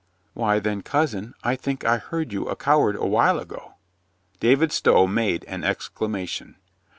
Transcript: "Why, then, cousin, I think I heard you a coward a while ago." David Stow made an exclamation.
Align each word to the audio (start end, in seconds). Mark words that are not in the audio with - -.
"Why, 0.33 0.57
then, 0.57 0.81
cousin, 0.81 1.35
I 1.43 1.55
think 1.55 1.85
I 1.85 1.99
heard 1.99 2.33
you 2.33 2.45
a 2.47 2.55
coward 2.55 2.95
a 2.95 3.05
while 3.05 3.37
ago." 3.37 3.75
David 4.39 4.71
Stow 4.71 5.05
made 5.05 5.45
an 5.45 5.63
exclamation. 5.63 6.55